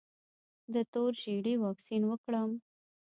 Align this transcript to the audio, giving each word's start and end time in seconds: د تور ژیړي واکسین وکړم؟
د 0.73 0.75
تور 0.93 1.11
ژیړي 1.23 1.53
واکسین 1.63 2.03
وکړم؟ 2.07 2.49